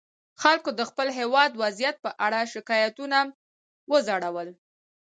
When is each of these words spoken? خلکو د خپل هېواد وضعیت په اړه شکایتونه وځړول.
خلکو 0.41 0.69
د 0.79 0.81
خپل 0.89 1.07
هېواد 1.19 1.51
وضعیت 1.63 1.95
په 2.05 2.11
اړه 2.25 2.39
شکایتونه 2.53 3.17
وځړول. 3.91 4.49